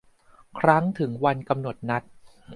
[0.59, 2.03] ครั้งถึงวันกำหนดนัด